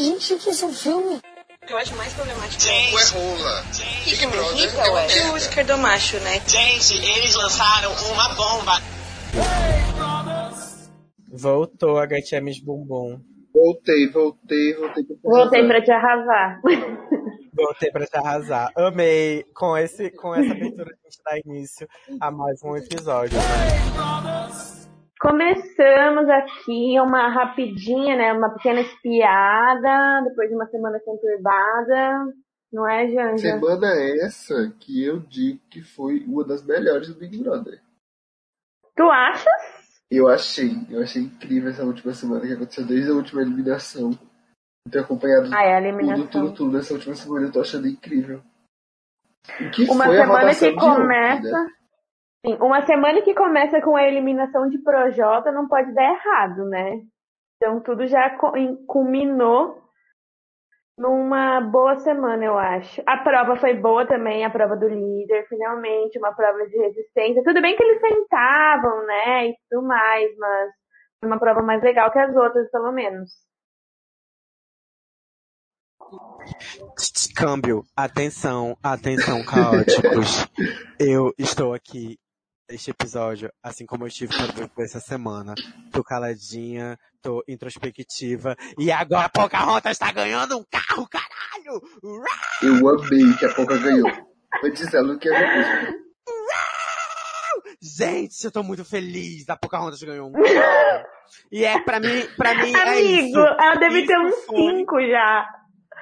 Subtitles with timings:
[0.00, 1.16] Gente, que esse filme?
[1.16, 3.62] O que eu acho mais problemático Gente, é rola.
[4.06, 5.06] Big Brother rica, é uma.
[5.06, 6.40] E o macho, né?
[6.48, 8.72] Gente, eles lançaram uma bomba.
[11.30, 13.20] Voltou a gatinha Miss Bumbum.
[13.52, 15.04] Voltei, voltei, voltei.
[15.04, 16.60] pra Voltei pra te arrasar.
[17.52, 18.72] Voltei pra te arrasar.
[18.76, 19.44] Amei.
[19.54, 21.86] Com, esse, com essa abertura a gente dá início
[22.18, 23.36] a mais um episódio.
[23.36, 24.69] Né?
[25.20, 28.32] Começamos aqui uma rapidinha, né?
[28.32, 32.32] Uma pequena espiada, depois de uma semana conturbada.
[32.72, 33.38] Não é, Janja?
[33.38, 33.88] Semana
[34.24, 37.80] essa que eu digo que foi uma das melhores do Big Brother.
[38.96, 39.90] Tu achas?
[40.10, 44.10] Eu achei, eu achei incrível essa última semana que aconteceu desde a última eliminação.
[44.86, 46.26] Eu tenho acompanhado Ah, é a tudo, eliminação.
[46.30, 48.42] tudo, tudo nessa última semana, eu tô achando incrível.
[49.60, 51.64] O que Uma foi a semana votação que de ontem, começa.
[51.64, 51.70] né?
[52.44, 57.00] Sim, uma semana que começa com a eliminação de Projota não pode dar errado, né?
[57.56, 58.38] Então tudo já
[58.86, 59.82] culminou
[60.96, 63.02] numa boa semana, eu acho.
[63.06, 67.42] A prova foi boa também, a prova do líder, finalmente, uma prova de resistência.
[67.44, 69.48] Tudo bem que eles tentavam, né?
[69.48, 70.70] E tudo mais, mas
[71.20, 73.30] foi uma prova mais legal que as outras, pelo menos.
[77.36, 77.84] Câmbio.
[77.96, 80.46] Atenção, atenção, caóticos.
[80.98, 82.18] Eu estou aqui
[82.70, 84.32] neste episódio, assim como eu estive
[84.74, 85.54] por essa semana.
[85.92, 88.56] Tô caladinha, tô introspectiva.
[88.78, 91.80] E agora a Pocahontas está ganhando um carro, caralho!
[92.02, 92.24] Uau!
[92.62, 94.10] Eu amei que a Poca ganhou.
[94.64, 95.94] Antes ela não quer
[97.82, 99.48] Gente, eu tô muito feliz.
[99.48, 101.06] A Pocahontas ganhou um carro.
[101.50, 103.38] E é, pra mim, pra mim é Amigo, isso.
[103.38, 105.46] ela deve ter Isso uns foi- cinco já.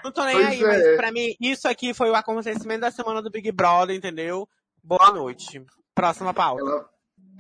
[0.05, 0.66] Não tô nem Pois aí, é.
[0.66, 4.48] mas pra mim, isso aqui foi o acontecimento da semana do Big Brother, entendeu?
[4.83, 5.62] Boa noite.
[5.99, 6.63] Próxima pauta.
[6.63, 6.87] Ela,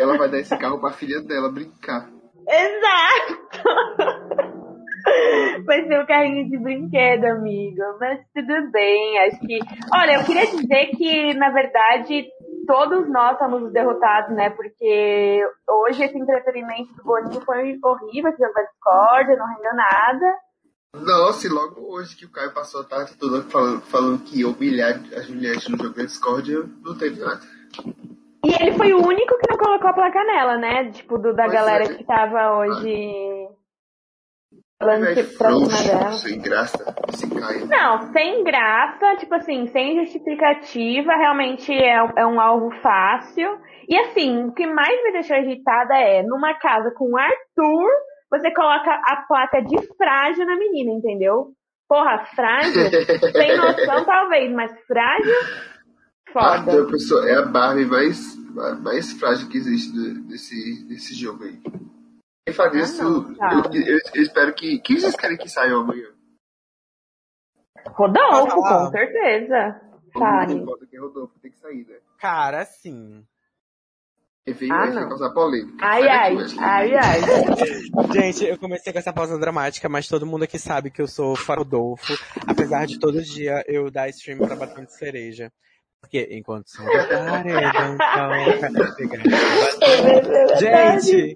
[0.00, 2.10] ela vai dar esse carro pra filha dela brincar.
[2.48, 3.62] Exato!
[5.64, 7.80] Vai ser um carrinho de brinquedo, amigo.
[8.00, 9.60] Mas tudo bem, acho que.
[9.94, 12.26] Olha, eu queria dizer que, na verdade,
[12.66, 14.50] todos nós somos os derrotados, né?
[14.50, 20.34] Porque hoje esse entretenimento do Boninho foi horrível, esse jogo da discórdia, não rendeu nada.
[20.96, 24.48] Nossa, e logo hoje que o Caio passou a tarde toda falando, falando que ia
[24.48, 26.52] humilhar a Juliette no jogo da Discord,
[26.82, 27.40] não teve nada.
[28.44, 30.90] E ele foi o único que não colocou a placa nela, né?
[30.90, 31.94] Tipo, do, da Pois galera é.
[31.94, 33.48] que tava hoje
[34.80, 36.12] falando Velho, que pra cima dela.
[36.12, 36.94] sem graça,
[37.40, 37.66] Caio.
[37.66, 43.58] Não, sem graça, tipo assim, sem justificativa, realmente é, é um alvo fácil.
[43.88, 47.90] E assim, o que mais me deixou irritada é, numa casa com o Arthur,
[48.30, 51.48] você coloca a placa de frágil na menina, entendeu?
[51.88, 52.72] Porra, frágil?
[53.32, 55.34] sem noção talvez, mas frágil?
[56.32, 56.82] Foda.
[56.82, 58.36] a pessoa, é a Barbie mais,
[58.82, 61.60] mais frágil que existe do- desse, desse jogo aí.
[62.46, 63.62] Quem faz Ah, isso, não, tá.
[63.72, 64.78] eu, eu- eu espero que.
[64.80, 66.08] Quem vocês querem que saia amanhã?
[67.86, 69.80] Rodolfo, Ah, com certeza.
[70.14, 71.96] É Rodolfo, tem que sair, né?
[72.18, 73.24] Cara, sim.
[74.46, 75.76] Veio Ah, aí vai causar polêmica.
[75.86, 77.20] Ai, Sai ai, ai, ai.
[78.14, 81.36] Gente, eu comecei com essa pausa dramática, mas todo mundo aqui sabe que eu sou
[81.36, 82.14] Farodolfo.
[82.46, 85.52] Apesar de todo dia eu dar stream pra batom de cereja.
[86.00, 87.96] Porque enquanto sou do paredão,
[90.58, 91.34] Gente!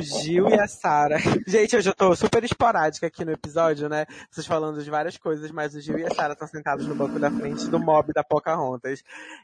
[0.00, 1.18] Gil e a Sara.
[1.46, 4.06] Gente, hoje eu tô super esporádica aqui no episódio, né?
[4.30, 7.18] Vocês falando de várias coisas, mas o Gil e a Sara estão sentados no banco
[7.18, 9.02] da frente do mob da Pocahontas.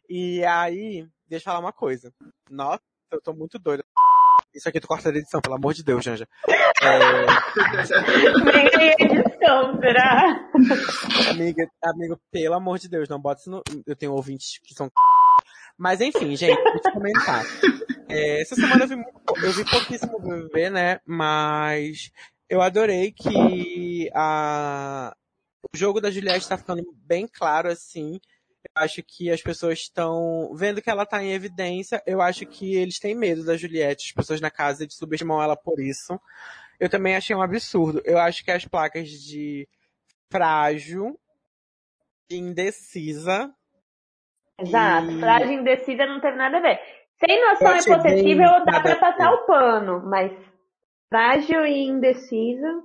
[0.08, 2.12] E aí, deixa eu falar uma coisa.
[2.50, 3.84] Nossa, eu tô muito doida.
[4.54, 6.26] Isso aqui tu corta da edição, pelo amor de Deus, Janja.
[6.82, 7.26] É,
[9.04, 10.50] edição, será?
[11.30, 13.62] amiga, amigo, pelo amor de Deus, não bota isso no.
[13.86, 14.90] Eu tenho ouvintes que são.
[15.78, 17.44] Mas enfim, gente, deixa eu comentar.
[18.08, 21.00] É, essa semana eu vi, muito- eu vi pouquíssimo BBB, né?
[21.06, 22.10] Mas
[22.48, 25.14] eu adorei que a,
[25.72, 28.18] o jogo da Juliette tá ficando bem claro, assim.
[28.80, 32.02] Eu acho que as pessoas estão vendo que ela tá em evidência.
[32.06, 35.54] Eu acho que eles têm medo da Juliette, as pessoas na casa de subestimam ela
[35.54, 36.18] por isso.
[36.78, 38.00] Eu também achei um absurdo.
[38.06, 39.68] Eu acho que as placas de
[40.30, 41.20] frágil,
[42.30, 43.54] indecisa,
[44.58, 45.10] Exato.
[45.10, 46.78] E- Frágil e indecisa não teve nada a ver.
[47.18, 49.36] Sem noção bem dá nada pra passar ver.
[49.36, 50.32] o pano, mas
[51.10, 52.82] frágil e indecisa.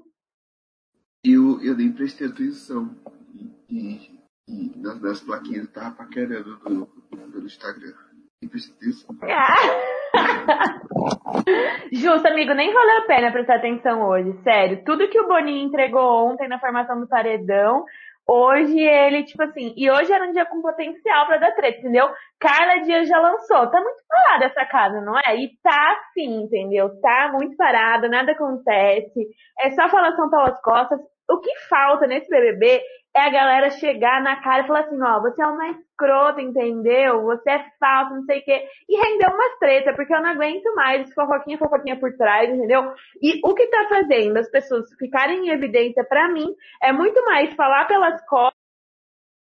[1.24, 2.94] Eu, eu nem prestei atenção.
[3.34, 7.94] E, e, nas, nas plaquinhas eu tava paquerando no, no Instagram.
[8.42, 9.16] Nem prestei atenção.
[11.92, 14.84] Justo, amigo, nem valeu a pena prestar atenção hoje, sério.
[14.84, 17.86] Tudo que o Boninho entregou ontem na formação do paredão,
[18.28, 22.10] Hoje ele, tipo assim, e hoje era um dia com potencial pra dar treta, entendeu?
[22.40, 23.70] Carla Dias já lançou.
[23.70, 25.36] Tá muito parada essa casa, não é?
[25.36, 27.00] E tá assim, entendeu?
[27.02, 29.28] Tá muito parada, nada acontece.
[29.60, 31.00] É só falação pelas costas.
[31.30, 32.82] O que falta nesse BBB
[33.16, 37.24] é a galera chegar na cara e falar assim, ó, você é uma escrota, entendeu?
[37.24, 38.68] Você é falso, não sei o quê.
[38.90, 42.94] E render umas treta, porque eu não aguento mais fofoquinha, fofoquinha por trás, entendeu?
[43.22, 47.54] E o que tá fazendo as pessoas ficarem em evidência pra mim é muito mais
[47.56, 48.54] falar pelas costas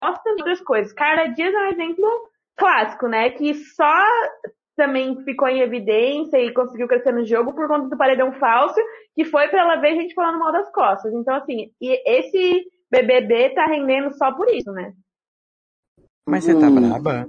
[0.02, 0.92] e outras coisas.
[0.94, 3.28] Carla Dias é um exemplo clássico, né?
[3.30, 3.94] Que só
[4.80, 8.80] também ficou em evidência e conseguiu crescer no jogo por conta do paredão falso,
[9.14, 11.12] que foi pra ela ver gente falando mal das costas.
[11.12, 14.94] Então, assim, e esse BBB tá rendendo só por isso, né?
[16.26, 16.74] Mas você tá Hum.
[16.76, 17.28] braba?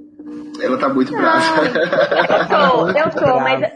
[0.64, 1.66] Ela tá muito brava.
[1.66, 3.74] Eu tô, eu tô, mas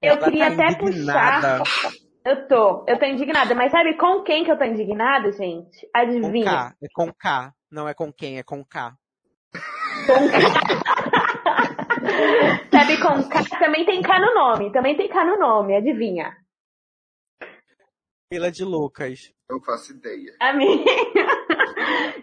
[0.00, 1.64] eu Ela queria tá até indignada.
[1.64, 1.90] puxar.
[2.24, 5.80] Eu tô, eu tô indignada, mas sabe com quem que eu tô indignada, gente?
[5.90, 6.44] Com Adivinha?
[6.44, 6.74] K.
[6.82, 7.52] É com K.
[7.70, 8.94] Não é com quem, é com K.
[12.70, 13.58] Sabe com K?
[13.58, 16.36] Também tem K no nome, também tem K no nome, adivinha?
[18.32, 19.32] Fila de Lucas.
[19.48, 20.36] Não faço ideia.
[20.40, 20.84] A minha.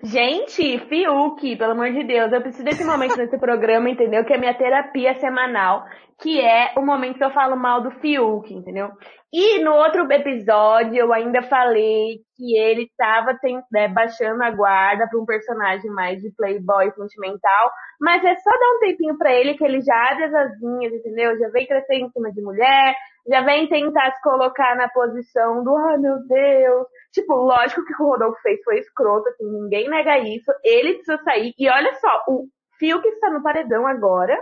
[0.04, 4.24] Gente, Fiuk, pelo amor de Deus, eu preciso desse momento nesse programa, entendeu?
[4.24, 5.86] Que é minha terapia semanal,
[6.22, 8.92] que é o momento que eu falo mal do Fiuk, entendeu?
[9.34, 13.38] E no outro episódio eu ainda falei que ele estava
[13.72, 18.76] né, baixando a guarda para um personagem mais de playboy sentimental, mas é só dar
[18.76, 21.38] um tempinho pra ele que ele já abre as asinhas, entendeu?
[21.38, 22.96] Já vem crescer em cima de mulher,
[23.28, 26.88] já vem tentar se colocar na posição do, ai meu Deus.
[27.12, 30.52] Tipo, lógico que o que Rodolfo fez foi escroto, assim, ninguém nega isso.
[30.64, 31.54] Ele precisa sair.
[31.58, 34.38] E olha só, o Fiuk está no paredão agora.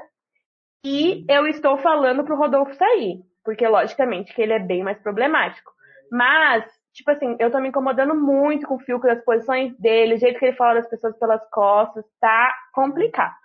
[0.85, 3.21] E eu estou falando pro Rodolfo sair.
[3.43, 5.71] Porque, logicamente, que ele é bem mais problemático.
[6.11, 10.17] Mas, tipo assim, eu tô me incomodando muito com o Fiuk, das posições dele, o
[10.17, 12.03] jeito que ele fala das pessoas pelas costas.
[12.19, 13.42] Tá complicado.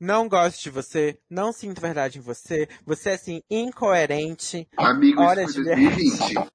[0.00, 4.68] Não gosto de você, não sinto verdade em você, você é assim, incoerente.
[4.76, 5.96] Amigo, Olha, isso foi Juliette.
[5.96, 6.48] 2020.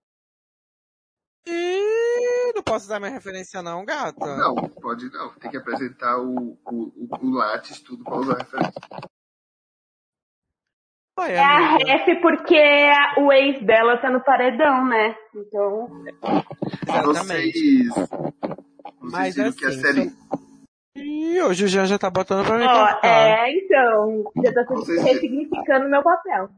[1.45, 4.37] Ih, não posso dar minha referência não, gata.
[4.37, 5.33] Não, pode não.
[5.35, 8.73] Tem que apresentar o, o, o, o Lattes, tudo pra usar referência.
[11.19, 15.15] Oi, É a ref porque a- o ex dela tá no paredão, né?
[15.35, 16.03] Então.
[16.87, 17.87] Exatamente.
[17.89, 17.93] Vocês.
[17.93, 20.09] Vocês Mas viram que a assim, série.
[21.33, 22.99] Ih, hoje o Jean já tá botando pra mim Ó, cantar.
[23.05, 24.23] é, então.
[24.43, 26.49] Já tá Vocês- ressignificando meu papel.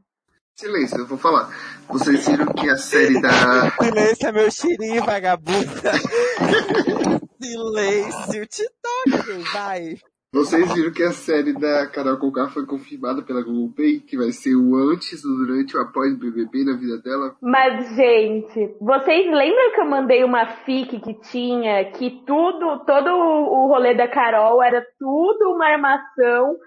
[0.56, 1.50] Silêncio, eu vou falar.
[1.88, 3.72] Vocês viram que a série da.
[3.82, 5.92] Silêncio é meu xirinho, vagabunda.
[7.42, 9.98] Silêncio, te toque, vai.
[10.36, 14.54] Vocês viram que a série da Carol Conká foi confirmada pela Globoplay, que vai ser
[14.54, 17.38] o antes, o durante e o após o BBB na vida dela?
[17.42, 23.68] Mas, gente, vocês lembram que eu mandei uma fic que tinha que tudo, todo o
[23.68, 26.58] rolê da Carol era tudo uma armação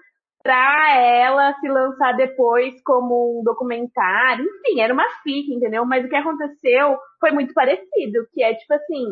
[0.41, 4.45] pra ela se lançar depois como um documentário?
[4.45, 5.85] Enfim, era uma fic, entendeu?
[5.85, 9.05] Mas o que aconteceu foi muito parecido, que é tipo assim,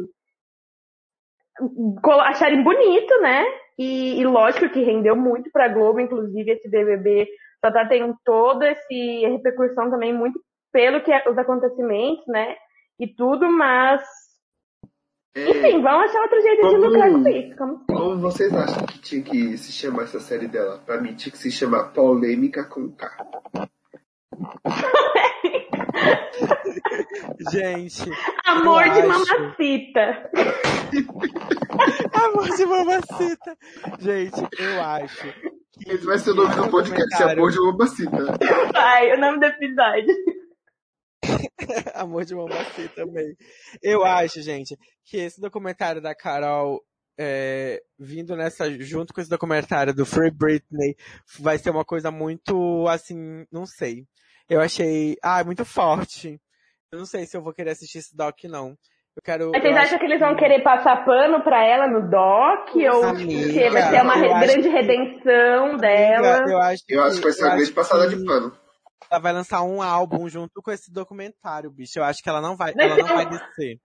[2.25, 3.45] acharem bonito, né?
[3.77, 7.27] E, e lógico que rendeu muito pra Globo, inclusive esse BBB
[7.63, 8.87] só tá tendo toda essa
[9.29, 10.39] repercussão também muito
[10.71, 12.55] pelo que é- os acontecimentos, né?
[12.99, 14.01] E tudo, mas
[15.35, 17.55] É, enfim, vão achar outro jeito de Como- lucrar com isso.
[17.57, 17.85] Como...
[17.85, 20.79] como vocês acham que tinha que se chamar essa série dela?
[20.85, 23.07] Pra mim tinha que se chamar Polêmica com K.
[27.51, 28.03] Gente,
[28.45, 29.07] Amor de acho.
[29.07, 30.31] mamacita.
[32.13, 33.57] amor de mamacita.
[33.99, 35.33] Gente, eu acho
[35.73, 38.37] que Esse vai ser o nome do podcast, documentário- Amor de Mamacita.
[38.73, 40.15] Vai, o nome do episódio.
[41.95, 43.35] Amor de mamacita também.
[43.81, 46.81] Eu acho, gente, que esse documentário da Carol
[47.19, 50.95] é, vindo nessa junto com esse documentário do Free Britney
[51.39, 54.05] vai ser uma coisa muito assim, não sei.
[54.49, 56.39] Eu achei, ah, muito forte.
[56.91, 58.69] Eu não sei se eu vou querer assistir esse doc não.
[59.15, 62.69] Eu quero Mas vocês acham que eles vão querer passar pano pra ela no doc?
[62.75, 66.45] Ou Amiga, que vai ser uma grande que- redenção dela?
[66.47, 68.55] Eu acho que, Eu acho que vai ser uma grande passada que de pano.
[69.09, 71.97] Ela vai lançar um álbum junto com esse documentário, bicho.
[71.97, 73.79] Eu acho que ela não vai, ela não vai descer.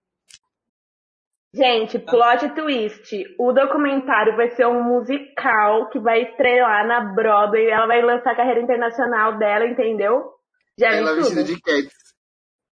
[1.55, 3.25] Gente, plot twist.
[3.39, 7.69] O documentário vai ser um musical que vai estrelar na Broadway.
[7.69, 10.31] Ela vai lançar a carreira internacional dela, entendeu?
[10.79, 11.21] Já vi Ela tudo.
[11.23, 11.93] vestida de Cats.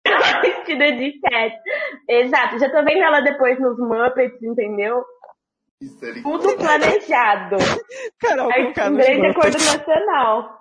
[0.41, 1.55] vestida de cat.
[2.09, 2.59] Exato.
[2.59, 5.03] Já tô vendo ela depois nos Muppets, entendeu?
[6.23, 7.57] Tudo planejado.
[8.19, 10.59] Carol, É um grande acordo nacional.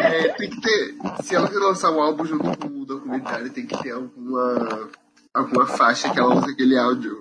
[0.00, 1.22] É, tem que ter.
[1.22, 4.90] Se ela lançar um álbum junto com o documentário, tem que ter alguma,
[5.34, 7.16] alguma faixa que ela usa aquele áudio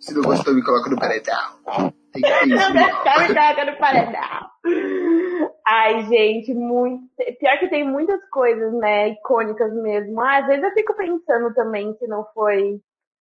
[0.00, 1.92] Se não gostou, me coloca no paredão.
[2.12, 2.72] Tem que ter Não isso.
[2.72, 5.53] gostou, me coloca no paredão.
[5.66, 7.04] Ai, gente, muito.
[7.38, 10.20] Pior que tem muitas coisas, né, icônicas mesmo.
[10.20, 12.80] Ah, às vezes eu fico pensando também se não foi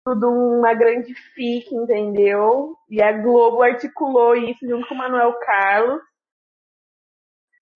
[0.05, 2.75] tudo uma grande fique, entendeu?
[2.89, 5.99] E a Globo articulou isso junto com o Manuel Carlos.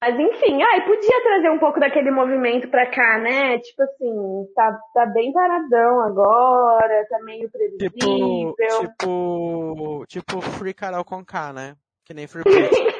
[0.03, 3.60] Mas enfim, ai, podia trazer um pouco daquele movimento pra cá, né?
[3.60, 8.56] Tipo assim, tá, tá bem paradão agora, tá meio Tipo, previsível.
[8.80, 11.75] tipo, tipo Free Carol com K, né?
[12.03, 12.82] Que nem Free Britney.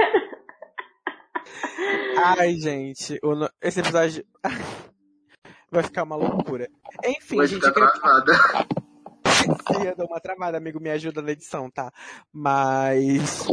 [2.24, 4.26] Ai, gente, o no- esse episódio
[5.72, 6.70] vai ficar uma loucura.
[7.06, 8.34] Enfim, Vai gente, ficar eu queria travada.
[9.90, 11.92] eu dou uma travada, amigo, me ajuda na edição, tá?
[12.32, 13.48] Mas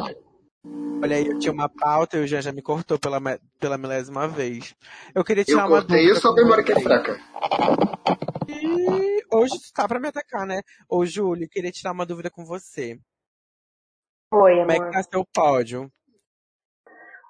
[1.03, 3.19] olha aí, eu tinha uma pauta e o Jean já me cortou pela,
[3.59, 4.75] pela milésima vez.
[5.15, 7.19] Eu queria Eu tirar uma cortei, dúvida eu sou a memória que é fraca.
[8.49, 10.61] E hoje tu tá pra me atacar, né?
[10.89, 12.99] Ô, Júlio, eu queria tirar uma dúvida com você.
[14.31, 14.87] Foi, Como é amor.
[14.91, 15.91] que tá seu pódio?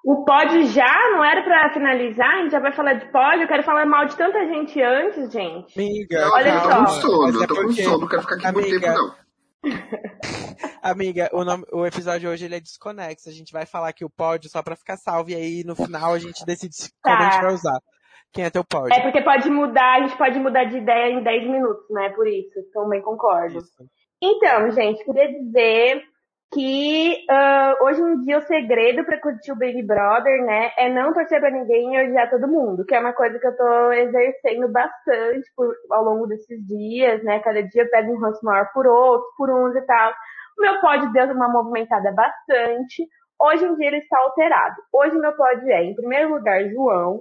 [0.05, 2.31] O pódio já não era pra finalizar?
[2.35, 3.43] A gente já vai falar de pódio?
[3.43, 5.79] Eu quero falar mal de tanta gente antes, gente.
[5.79, 6.79] Amiga, Não, Olha eu tô só.
[6.79, 9.29] com sono, é eu tô com sono, não quero ficar aqui muito amiga, tempo, não.
[10.83, 13.29] amiga, o, nome, o episódio hoje ele é desconexo.
[13.29, 16.15] A gente vai falar aqui o pódio só pra ficar salvo e aí no final
[16.15, 17.43] a gente decide se- como a gente Tá.
[17.43, 17.79] vai usar.
[18.33, 18.93] Quem é teu pódio?
[18.95, 22.11] É porque pode mudar, a gente pode mudar de ideia em 10 minutos, né?
[22.11, 23.59] Por isso, também concordo.
[23.59, 23.85] Isso.
[24.23, 26.03] Então, gente, queria dizer
[26.53, 31.13] que ah, hoje em dia o segredo pra curtir o Big Brother, né, é não
[31.13, 34.69] torcer pra ninguém e odiar todo mundo, que é uma coisa que eu tô exercendo
[34.69, 37.41] bastante por- ao longo desses dias, né?
[37.41, 40.13] Cada dia eu pego um ranço maior por outros, por uns e tal.
[40.59, 43.07] O meu pódio deu uma movimentada bastante.
[43.41, 44.77] Hoje em dia ele está alterado.
[44.93, 47.21] Hoje meu pódio é, em primeiro lugar, João.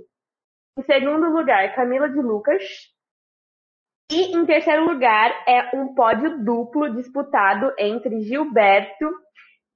[0.77, 2.63] Em segundo lugar, Camila de Lucas.
[4.09, 9.11] E em terceiro lugar é um pódio duplo disputado entre Gilberto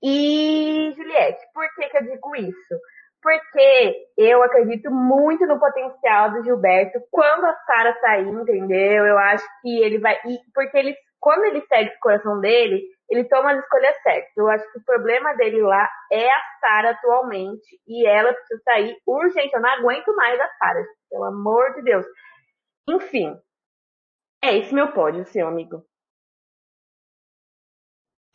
[0.01, 1.41] e Juliette.
[1.53, 2.75] Por que, que eu digo isso?
[3.21, 9.05] Porque eu acredito muito no potencial do Gilberto quando a Sara sair, entendeu?
[9.05, 10.17] Eu acho que ele vai.
[10.53, 14.31] Porque ele, quando ele segue o coração dele, ele toma as escolhas certas.
[14.37, 17.81] Eu acho que o problema dele lá é a Sara atualmente.
[17.85, 19.53] E ela precisa sair urgente.
[19.53, 22.05] Eu não aguento mais a Sara, pelo amor de Deus.
[22.89, 23.35] Enfim.
[24.43, 25.85] É esse meu pódio, seu amigo.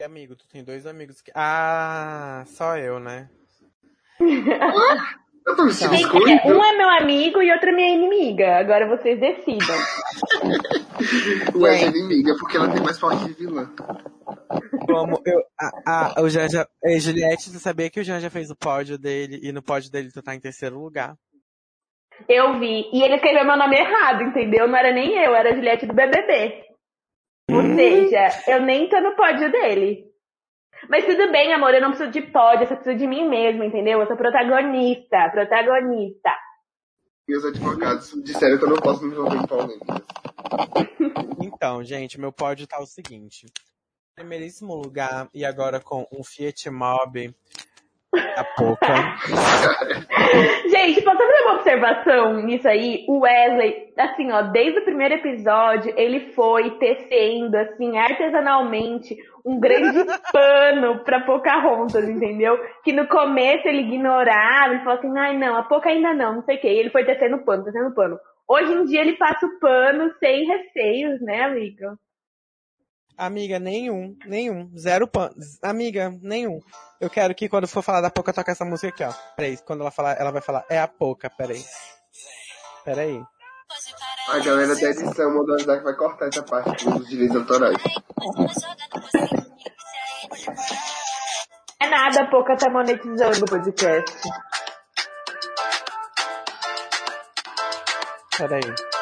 [0.00, 1.32] E, amigo, tu tem dois amigos que.
[1.34, 3.30] Ah, só eu, né?
[5.46, 6.40] Eu excluído.
[6.40, 8.56] é, um é meu amigo e outro é minha inimiga.
[8.56, 9.76] Agora vocês decidam.
[11.54, 13.72] Ué, é inimiga, porque ela tem mais porte de vilã.
[14.86, 15.40] Como eu.
[15.60, 16.68] Ah, ah, o Janja.
[16.82, 20.10] Ei, Juliette, você sabia que o Janja fez o pódio dele e no pódio dele
[20.10, 21.16] tu tá em terceiro lugar?
[22.28, 22.88] Eu vi.
[22.92, 24.66] E ele escreveu meu nome errado, entendeu?
[24.66, 26.64] Não era nem eu, era a Juliette do BBB.
[27.50, 30.04] Ou seja, eu nem tô no pódio dele.
[30.88, 33.64] Mas tudo bem, amor, eu não preciso de pódio, eu só preciso de mim mesma,
[33.64, 34.00] entendeu?
[34.00, 36.30] Eu sou protagonista, protagonista.
[37.28, 40.02] E os advogados disseram que eu não posso me envolver em polêmicas.
[41.42, 43.46] Então, gente, meu pódio tá o seguinte.
[44.14, 47.35] Primeiríssimo lugar, e agora com um Fiat Mobi,
[48.14, 48.87] a pouca.
[50.70, 53.04] Gente, posso fazer uma observação nisso aí?
[53.08, 60.04] O Wesley, assim, ó, desde o primeiro episódio, ele foi tecendo, assim, artesanalmente, um grande
[60.32, 62.56] pano pra Pocahontas, entendeu?
[62.85, 66.42] Que no começo ele ignorava, ele falou assim, ai não, a Poca ainda não, não
[66.42, 66.68] sei o quê.
[66.68, 68.18] E ele foi tecendo pano, tecendo pano.
[68.49, 71.99] Hoje em dia ele passa o pano sem receios, né, amigo?
[73.18, 75.30] Amiga, nenhum, nenhum, zero pan.
[75.62, 76.61] Amiga, nenhum.
[77.00, 79.12] Eu quero que quando for falar da Poca, toque essa música aqui, ó.
[79.35, 81.64] Peraí, quando ela falar, ela vai falar, é a Poca, peraí.
[82.85, 83.23] Peraí.
[84.28, 87.76] A galera da edição mandou avisar que vai cortar essa parte dos direitos autorais.
[91.80, 94.12] É nada, a Poca tá monetizando o podcast.
[98.37, 98.95] Peraí.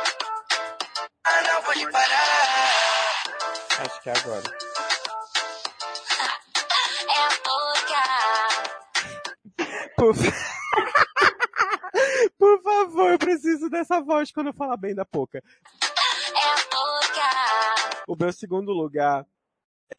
[4.04, 4.44] Acho que é agora.
[9.96, 10.14] Por...
[12.36, 15.42] Por favor, eu preciso dessa voz quando eu falar bem da Poca.
[18.06, 19.26] O meu segundo lugar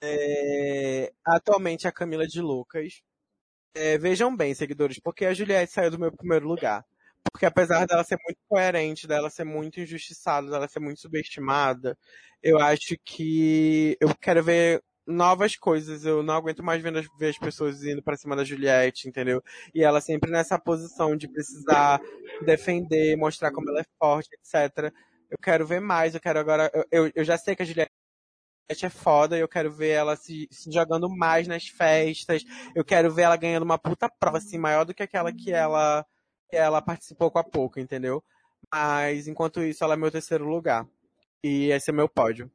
[0.01, 3.01] é atualmente a Camila de Lucas.
[3.74, 6.85] É, vejam bem, seguidores, porque a Juliette saiu do meu primeiro lugar.
[7.32, 11.98] Porque apesar dela ser muito coerente, dela ser muito injustiçada, dela ser muito subestimada,
[12.41, 16.05] eu acho que eu quero ver novas coisas.
[16.05, 19.41] Eu não aguento mais as, ver as pessoas indo pra cima da Juliette, entendeu?
[19.74, 22.00] E ela sempre nessa posição de precisar
[22.44, 24.94] defender, mostrar como ela é forte, etc.
[25.29, 26.72] Eu quero ver mais, eu quero agora.
[26.91, 27.91] Eu, eu, já sei que a Juliette
[28.70, 32.44] é foda eu quero ver ela se, se jogando mais nas festas.
[32.75, 36.05] Eu quero ver ela ganhando uma puta prova, assim, maior do que aquela que ela,
[36.55, 38.24] ela participou com a pouco, entendeu?
[38.74, 40.88] Mas, enquanto isso, ela é meu terceiro lugar.
[41.43, 42.50] E esse é meu pódio.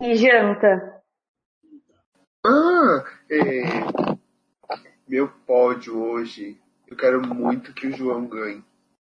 [0.00, 1.02] E janta?
[2.46, 4.18] Ah, é,
[5.08, 8.64] meu pódio hoje, eu quero muito que o João ganhe,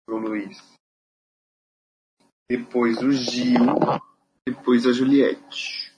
[0.07, 0.57] o Luiz.
[2.49, 3.59] Depois o Gil,
[4.47, 5.93] depois a Juliette.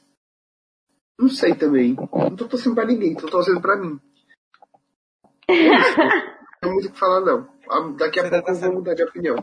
[1.20, 1.96] Não sei também.
[1.96, 4.00] Não tô torcendo pra ninguém, tô torcendo pra mim.
[5.48, 6.28] Não
[6.62, 7.48] tem muito o que falar, não.
[7.70, 9.36] Ah, Daqui a Você tá pouco eu vou mudar de opinião.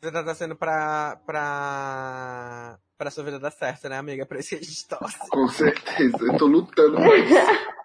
[0.00, 4.26] Você tá torcendo pra, pra, pra sua vida dar certo, né, amiga?
[4.26, 5.28] Pra isso que a gente torce.
[5.30, 6.18] Com certeza.
[6.20, 7.34] Eu tô lutando pra isso.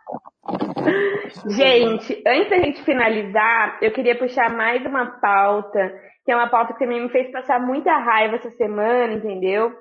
[1.49, 5.93] Gente, antes da gente finalizar, eu queria puxar mais uma pauta,
[6.25, 9.73] que é uma pauta que também me fez passar muita raiva essa semana, entendeu?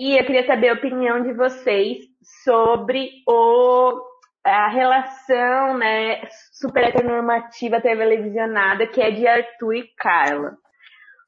[0.00, 1.98] E eu queria saber a opinião de vocês
[2.42, 4.00] sobre o,
[4.46, 6.22] a relação, né,
[6.52, 10.56] super heteronormativa televisionada que é de Arthur e Carla.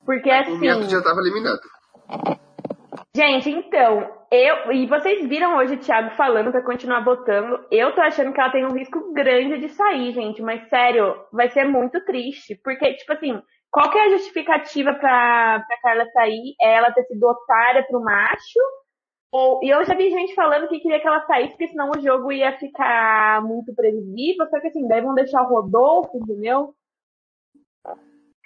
[0.05, 0.59] Porque O assim.
[0.61, 1.61] Neto já tava eliminado.
[3.15, 4.73] Gente, então, eu.
[4.73, 7.59] E vocês viram hoje o Thiago falando pra continuar votando.
[7.71, 10.41] Eu tô achando que ela tem um risco grande de sair, gente.
[10.41, 12.55] Mas sério, vai ser muito triste.
[12.63, 16.55] Porque, tipo assim, qual que é a justificativa pra, pra Carla sair?
[16.61, 18.61] É ela ter sido otária pro macho?
[19.31, 22.01] Ou, e eu já vi gente falando que queria que ela saísse, porque senão o
[22.01, 24.49] jogo ia ficar muito previsível.
[24.49, 26.75] Só que assim, daí vão deixar o Rodolfo, entendeu?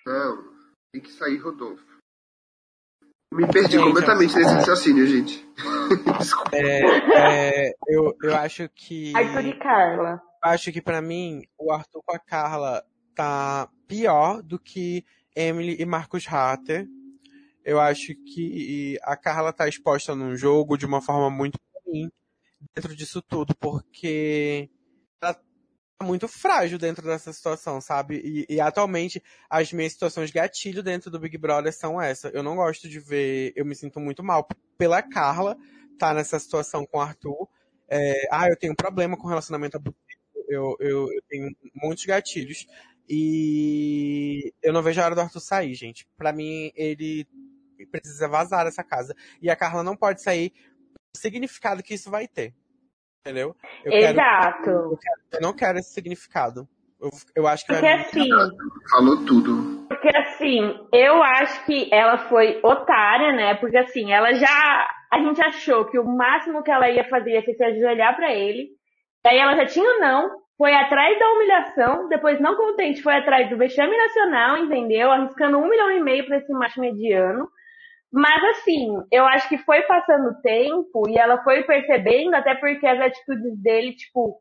[0.04, 0.44] Não,
[0.92, 1.92] tem que sair Rodolfo.
[3.32, 5.48] Me perdi Gente, completamente nesse raciocínio, gente.
[6.18, 6.50] Desculpa.
[6.54, 9.16] É, é, eu, eu acho que.
[9.16, 10.22] Arthur e Carla.
[10.42, 12.84] acho que pra mim, o Arthur com a Carla
[13.14, 16.86] tá pior do que Emily e Marcos Hatter.
[17.64, 22.10] Eu acho que a Carla tá exposta num jogo de uma forma muito ruim
[22.74, 24.70] dentro disso tudo, porque
[25.20, 28.20] ela tá muito frágil dentro dessa situação, sabe?
[28.24, 32.28] E, e atualmente as minhas situações gatilho dentro do Big Brother são essa.
[32.28, 35.56] Eu não gosto de ver, eu me sinto muito mal pela Carla
[35.98, 37.48] tá nessa situação com o Arthur.
[37.88, 40.00] É, ah, eu tenho um problema com relacionamento abusivo.
[40.48, 42.66] Eu, eu, eu tenho muitos gatilhos.
[43.08, 46.06] E eu não vejo a hora do Arthur sair, gente.
[46.16, 47.26] Pra mim, ele
[47.86, 49.14] precisa vazar dessa casa.
[49.40, 50.52] E a Carla não pode sair
[51.14, 52.54] o significado que isso vai ter.
[53.20, 53.54] Entendeu?
[53.84, 54.70] Eu, quero, Exato.
[55.32, 56.68] eu não quero esse significado.
[57.00, 58.28] Eu, eu acho que Porque assim.
[58.90, 59.86] Falou tudo.
[59.88, 63.54] Porque assim, eu acho que ela foi otária, né?
[63.54, 64.88] Porque assim, ela já.
[65.12, 68.32] A gente achou que o máximo que ela ia fazer ia ser se ajoelhar pra
[68.32, 68.70] ele.
[69.24, 73.48] Daí ela já tinha o não, foi atrás da humilhação, depois não contente, foi atrás
[73.48, 75.10] do vexame nacional, entendeu?
[75.10, 77.48] Arriscando um milhão e meio pra esse macho mediano.
[78.12, 82.86] Mas assim, eu acho que foi passando o tempo e ela foi percebendo, até porque
[82.86, 84.38] as atitudes dele, tipo,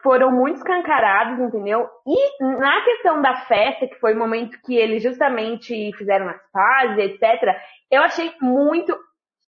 [0.00, 1.88] foram muito escancarados, entendeu?
[2.06, 6.98] E na questão da festa, que foi o momento que eles justamente fizeram as pazes,
[6.98, 7.56] etc.,
[7.90, 8.96] eu achei muito,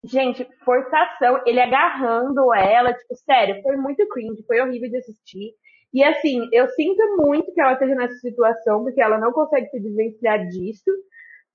[0.04, 5.52] gente, forçação, ele agarrando ela, tipo, sério, foi muito cringe, foi horrível de assistir.
[5.94, 9.80] E assim, eu sinto muito que ela esteja nessa situação, porque ela não consegue se
[9.80, 10.92] desvencilhar disso.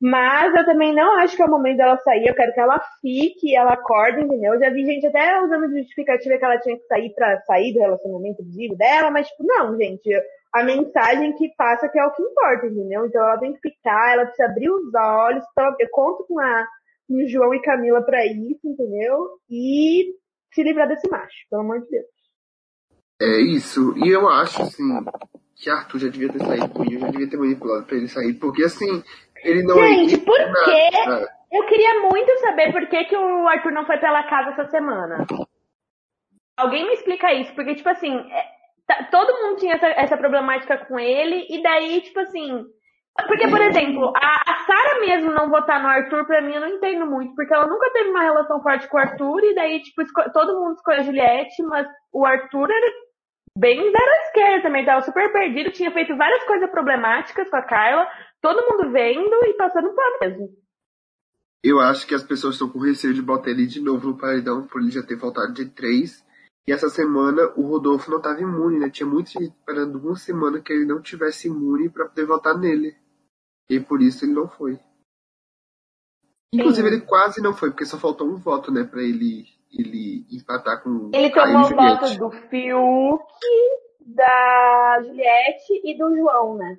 [0.06, 2.26] Mas eu também não acho que é o momento dela sair.
[2.26, 4.52] Eu quero que ela fique, ela acorde, entendeu?
[4.52, 7.80] Eu já vi gente até usando justificativa que ela tinha que sair pra sair do
[7.80, 10.10] relacionamento abusivo dela, mas tipo, não, gente.
[10.52, 13.06] A mensagem que passa que é o que importa, entendeu?
[13.06, 15.42] Então ela tem que ficar, ela precisa abrir os olhos.
[15.52, 16.66] Então eu conto com a
[17.08, 19.38] com João e Camila pra isso, entendeu?
[19.48, 20.12] E
[20.52, 22.06] se livrar desse macho, pelo amor de Deus.
[23.22, 23.94] É isso.
[23.96, 24.84] E eu acho, assim,
[25.56, 28.64] que Arthur já devia ter saído com já devia ter manipulado pra ele sair, porque
[28.64, 29.02] assim,
[29.44, 30.18] ele não Gente, é.
[30.18, 30.88] por quê?
[31.06, 31.28] nada.
[31.52, 35.24] Eu queria muito saber por que, que o Arthur não foi pela casa essa semana.
[36.56, 38.44] Alguém me explica isso, porque, tipo assim, é,
[38.86, 42.64] tá- todo mundo tinha essa, essa problemática com ele, e daí, tipo assim.
[43.28, 46.68] Porque, por exemplo, a, a Sara mesmo não votar no Arthur, pra mim, eu não
[46.68, 50.02] entendo muito, porque ela nunca teve uma relação forte com o Arthur, e daí, tipo,
[50.32, 52.92] todo mundo escolheu a Juliette, mas o Arthur era
[53.56, 57.62] bem zero à esquerda também, tava super perdido, tinha feito várias coisas problemáticas com a
[57.62, 58.08] Carla,
[58.44, 60.56] todo mundo vendo e passando pano mesmo.
[61.62, 64.66] Eu acho que as pessoas estão com receio de botar ele de novo no paredão,
[64.66, 66.22] por ele já ter faltado de três.
[66.68, 68.90] E essa semana o Rodolfo não estava imune, né?
[68.90, 72.94] Tinha muita gente esperando uma semana que ele não tivesse imune para poder votar nele.
[73.70, 74.78] E por isso ele não foi.
[76.52, 80.82] Inclusive ele quase não foi, porque só faltou um voto, né, para ele ele empatar
[80.84, 83.24] com Ele tomou o voto do Fiuk,
[84.06, 86.78] da Juliette e do João, né?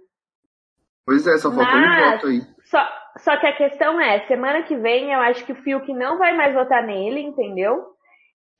[1.05, 2.41] Pois é, só faltou um voto aí.
[2.65, 2.79] Só,
[3.19, 6.35] só que a questão é, semana que vem eu acho que o Fiuk não vai
[6.35, 7.85] mais votar nele, entendeu?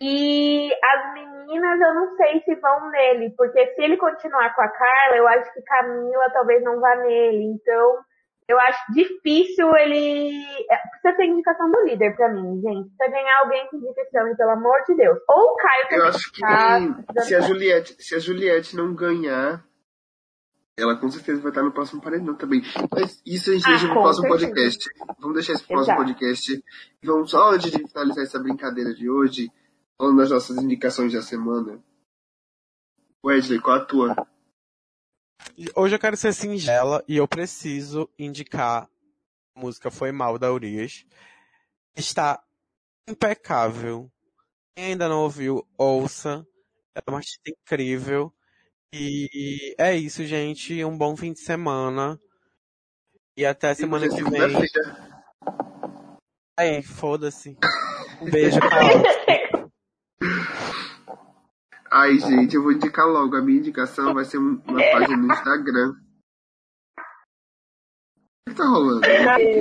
[0.01, 4.67] E as meninas eu não sei se vão nele, porque se ele continuar com a
[4.67, 7.45] Carla, eu acho que Camila talvez não vá nele.
[7.45, 7.97] Então,
[8.47, 10.43] eu acho difícil ele.
[10.69, 12.89] é, Precisa ter indicação do líder pra mim, gente.
[12.95, 15.17] Precisa ganhar alguém que indique esse homem, pelo amor de Deus.
[15.29, 16.07] Ou o Caio Eu também.
[16.09, 19.63] acho que tá se a Juliette, se a Juliette não ganhar,
[20.77, 22.61] ela com certeza vai estar no próximo paredão também.
[22.91, 24.47] Mas isso a gente Ah, deixa pro próximo certeza.
[24.51, 24.89] podcast.
[25.19, 26.53] Vamos deixar isso pro próximo podcast.
[27.01, 29.49] E vamos só antes de finalizar essa brincadeira de hoje,
[29.97, 31.81] falando das nossas indicações da semana.
[33.25, 34.27] Wesley, qual a tua?
[35.75, 38.89] Hoje eu quero ser singela e eu preciso indicar
[39.55, 41.05] a música Foi Mal da Urias.
[41.95, 42.43] Está
[43.07, 44.11] impecável.
[44.75, 46.45] Quem ainda não ouviu, ouça.
[46.93, 48.33] É uma artista incrível.
[48.93, 50.83] E é isso, gente.
[50.83, 52.19] Um bom fim de semana.
[53.37, 54.23] E até semana que vem.
[54.25, 55.15] Segunda-feira.
[56.57, 57.57] Aí, foda-se.
[58.21, 58.57] Um beijo.
[61.91, 63.35] Ai, gente, eu vou indicar logo.
[63.35, 65.93] A minha indicação vai ser um- uma página no Instagram.
[68.55, 69.05] O que tá rolando?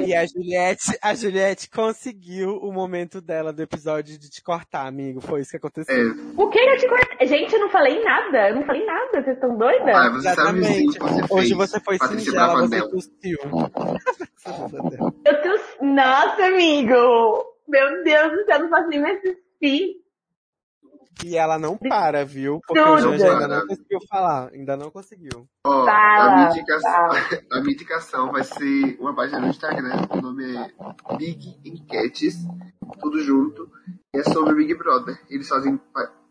[0.06, 5.20] E a Juliette, a Juliette conseguiu o momento dela do episódio de te cortar, amigo.
[5.20, 5.94] Foi isso que aconteceu.
[5.94, 7.26] É, O que eu te cortei?
[7.26, 8.50] Gente, eu não falei nada.
[8.50, 9.22] Eu não falei nada.
[9.22, 9.94] Vocês estão doidas?
[9.94, 11.30] ah, você sabe o que você fez.
[11.30, 13.38] Hoje você foi Patrícia singela, você tossiu.
[15.24, 15.86] Eu.
[15.86, 17.44] Nossa, amigo!
[17.66, 20.03] Meu Deus do céu, não posso nem me assistir.
[21.22, 22.60] E ela não para, viu?
[22.66, 22.94] Porque Tudo.
[22.94, 24.50] o Janja ainda não conseguiu falar.
[24.52, 25.48] Ainda não conseguiu.
[25.66, 26.48] Ó, Fala, a, minha
[27.52, 32.36] a minha indicação vai ser uma página no Instagram, o nome é Big Enquetes,
[33.00, 33.70] tudo junto,
[34.14, 35.18] e é sobre o Big Brother.
[35.28, 35.80] Eles fazem,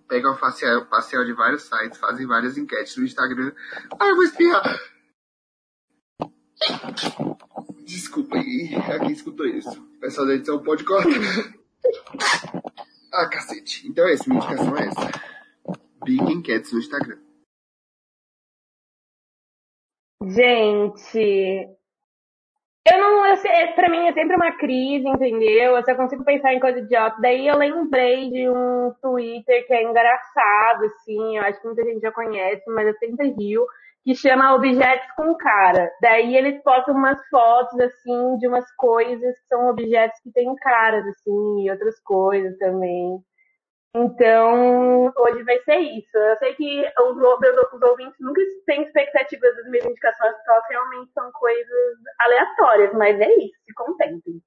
[0.07, 3.51] pegam facial, facial de vários sites, fazem várias enquetes no Instagram.
[3.99, 4.79] Ah, eu vou espirrar!
[7.85, 8.69] Desculpa aí,
[8.99, 9.71] quem escutou isso.
[9.71, 11.09] O pessoal da edição pode cortar.
[13.13, 13.87] Ah, cacete.
[13.87, 15.11] Então é isso, minha indicação é essa.
[16.03, 17.19] Big Enquetes no Instagram.
[20.25, 21.67] Gente,
[22.85, 25.77] eu não, eu sei, pra mim é sempre uma crise, entendeu?
[25.77, 27.15] Eu só consigo pensar em coisa idiota.
[27.21, 32.01] Daí eu lembrei de um Twitter que é engraçado, assim, eu acho que muita gente
[32.01, 33.65] já conhece, mas eu sempre rio,
[34.03, 35.89] que chama Objetos com Cara.
[36.01, 41.05] Daí eles postam umas fotos, assim, de umas coisas que são objetos que têm caras,
[41.07, 43.19] assim, e outras coisas também.
[43.95, 46.17] Então, hoje vai ser isso.
[46.17, 51.11] Eu sei que os, meus, os ouvintes nunca têm expectativas das minhas indicações, porque realmente
[51.13, 54.41] são coisas aleatórias, mas é isso, se contentem.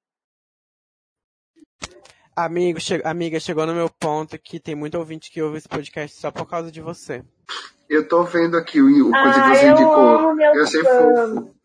[2.37, 6.21] Amigo, che- amiga, chegou no meu ponto que tem muito ouvinte que ouve esse podcast
[6.21, 7.25] só por causa de você.
[7.89, 9.95] Eu tô vendo aqui o, o coisa Ah, que você eu indicou.
[9.95, 11.31] amo meus eu achei fãs.
[11.35, 11.57] fofo.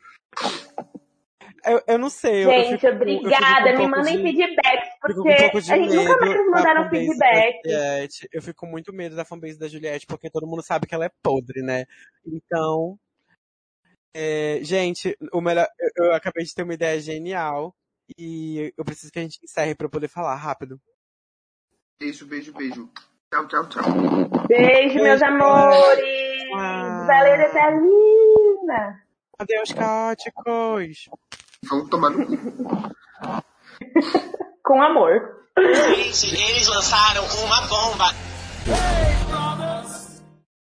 [1.65, 2.45] Eu, eu não sei.
[2.45, 3.73] eu- eu Gente, fico- eu fico obrigada.
[3.75, 7.61] com um Me mandem de- feedbacks, porque um a gente nunca mais da mandaram feedback.
[7.65, 8.29] Juliette.
[8.31, 11.05] Eu fico com muito medo da fanbase da Juliette, porque todo mundo sabe que ela
[11.05, 11.85] é podre, né?
[12.25, 12.97] Então,
[14.13, 17.75] é, gente, o melhor, eu, eu acabei de ter uma ideia genial
[18.17, 20.79] e eu preciso que a gente encerre pra eu poder falar rápido.
[21.99, 22.89] Beijo, beijo, beijo.
[23.33, 23.83] Tchau, tchau, tchau.
[24.47, 25.25] Beijo, meus Beijo.
[25.25, 26.41] amores.
[26.55, 27.05] Ah.
[27.07, 29.03] Valéria tá linda.
[29.39, 31.09] Adeus, caóticos!
[31.69, 32.91] Vamos tomar no cu.
[34.63, 35.47] Com amor.
[35.57, 38.05] Gente, eles lançaram uma bomba.